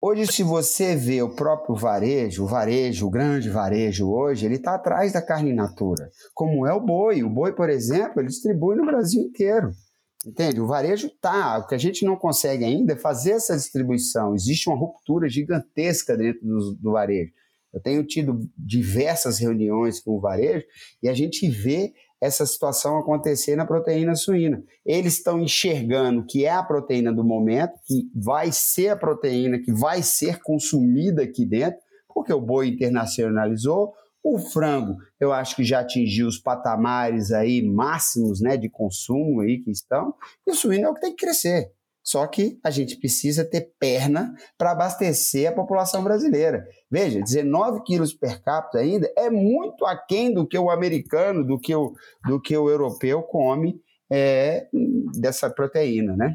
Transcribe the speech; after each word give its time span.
Hoje, 0.00 0.26
se 0.28 0.44
você 0.44 0.94
vê 0.94 1.20
o 1.22 1.34
próprio 1.34 1.74
varejo, 1.74 2.44
o 2.44 2.46
varejo, 2.46 3.06
o 3.06 3.10
grande 3.10 3.50
varejo 3.50 4.08
hoje, 4.08 4.46
ele 4.46 4.54
está 4.54 4.76
atrás 4.76 5.12
da 5.12 5.20
carne 5.20 5.50
in 5.50 5.54
natura, 5.54 6.08
como 6.32 6.64
é 6.64 6.72
o 6.72 6.80
boi. 6.80 7.24
O 7.24 7.28
boi, 7.28 7.52
por 7.52 7.68
exemplo, 7.68 8.20
ele 8.20 8.28
distribui 8.28 8.76
no 8.76 8.86
Brasil 8.86 9.20
inteiro. 9.20 9.72
Entende? 10.24 10.60
O 10.60 10.68
varejo 10.68 11.10
tá. 11.20 11.58
O 11.58 11.66
que 11.66 11.74
a 11.74 11.78
gente 11.78 12.04
não 12.04 12.14
consegue 12.14 12.64
ainda 12.64 12.92
é 12.92 12.96
fazer 12.96 13.32
essa 13.32 13.56
distribuição. 13.56 14.34
Existe 14.36 14.68
uma 14.68 14.78
ruptura 14.78 15.28
gigantesca 15.28 16.16
dentro 16.16 16.46
do, 16.46 16.74
do 16.74 16.92
varejo. 16.92 17.32
Eu 17.74 17.80
tenho 17.80 18.04
tido 18.04 18.48
diversas 18.56 19.38
reuniões 19.38 20.00
com 20.00 20.12
o 20.12 20.20
varejo 20.20 20.64
e 21.02 21.08
a 21.08 21.14
gente 21.14 21.48
vê 21.48 21.92
essa 22.20 22.44
situação 22.44 22.98
acontecer 22.98 23.56
na 23.56 23.66
proteína 23.66 24.14
suína. 24.14 24.62
Eles 24.84 25.14
estão 25.14 25.40
enxergando 25.40 26.24
que 26.24 26.44
é 26.44 26.50
a 26.50 26.62
proteína 26.62 27.12
do 27.12 27.24
momento, 27.24 27.78
que 27.86 28.10
vai 28.14 28.50
ser 28.52 28.88
a 28.88 28.96
proteína 28.96 29.58
que 29.58 29.72
vai 29.72 30.02
ser 30.02 30.40
consumida 30.42 31.22
aqui 31.22 31.44
dentro, 31.44 31.80
porque 32.12 32.32
o 32.32 32.40
boi 32.40 32.68
internacionalizou, 32.68 33.92
o 34.22 34.38
frango, 34.38 34.96
eu 35.20 35.32
acho 35.32 35.54
que 35.54 35.64
já 35.64 35.80
atingiu 35.80 36.26
os 36.26 36.38
patamares 36.38 37.30
aí 37.30 37.62
máximos, 37.62 38.40
né, 38.40 38.56
de 38.56 38.68
consumo 38.68 39.40
aí 39.40 39.60
que 39.60 39.70
estão, 39.70 40.12
e 40.46 40.50
o 40.50 40.54
suíno 40.54 40.86
é 40.86 40.90
o 40.90 40.94
que 40.94 41.00
tem 41.00 41.14
que 41.14 41.24
crescer. 41.24 41.72
Só 42.02 42.26
que 42.26 42.58
a 42.64 42.70
gente 42.70 42.96
precisa 42.96 43.44
ter 43.44 43.72
perna 43.78 44.34
para 44.56 44.72
abastecer 44.72 45.48
a 45.48 45.54
população 45.54 46.02
brasileira. 46.02 46.66
Veja, 46.90 47.20
19 47.20 47.82
quilos 47.84 48.14
per 48.14 48.42
capita 48.42 48.78
ainda 48.78 49.12
é 49.16 49.28
muito 49.28 49.84
aquém 49.84 50.32
do 50.32 50.46
que 50.46 50.58
o 50.58 50.70
americano, 50.70 51.44
do 51.44 51.58
que 51.58 51.74
o, 51.74 51.92
do 52.26 52.40
que 52.40 52.56
o 52.56 52.70
europeu 52.70 53.22
come 53.22 53.80
é, 54.10 54.68
dessa 55.20 55.50
proteína, 55.50 56.16
né? 56.16 56.34